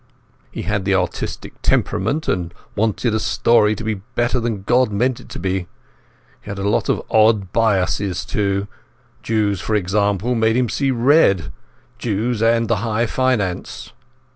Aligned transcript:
He 0.51 0.63
had 0.63 0.83
the 0.83 0.95
artistic 0.95 1.61
temperament, 1.61 2.27
and 2.27 2.55
wanted 2.75 3.13
a 3.13 3.19
story 3.19 3.75
to 3.75 3.83
be 3.83 3.93
better 4.15 4.39
than 4.39 4.63
God 4.63 4.91
meant 4.91 5.19
it 5.19 5.29
to 5.29 5.37
be. 5.37 5.67
He 6.41 6.49
had 6.49 6.57
a 6.57 6.67
lot 6.67 6.89
of 6.89 7.03
odd 7.11 7.53
biases, 7.53 8.25
too. 8.25 8.67
Jews, 9.21 9.61
for 9.61 9.75
example, 9.75 10.33
made 10.33 10.57
him 10.57 10.69
see 10.69 10.89
red. 10.89 11.51
Jews 11.99 12.41
and 12.41 12.67
the 12.67 12.77
high 12.77 13.05
finance. 13.05 13.91